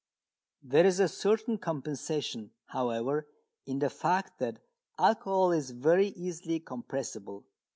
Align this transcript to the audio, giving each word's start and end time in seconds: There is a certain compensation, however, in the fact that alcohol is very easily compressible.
There 0.63 0.83
is 0.87 0.99
a 0.99 1.07
certain 1.07 1.59
compensation, 1.59 2.49
however, 2.65 3.27
in 3.67 3.77
the 3.77 3.89
fact 3.91 4.39
that 4.39 4.57
alcohol 4.97 5.51
is 5.51 5.69
very 5.69 6.07
easily 6.07 6.59
compressible. 6.59 7.45